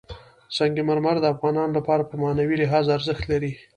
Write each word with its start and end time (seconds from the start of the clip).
سنگ 0.57 0.75
مرمر 0.87 1.15
د 1.21 1.25
افغانانو 1.33 1.75
لپاره 1.77 2.03
په 2.09 2.15
معنوي 2.21 2.55
لحاظ 2.63 2.85
ارزښت 2.97 3.23
لري. 3.31 3.51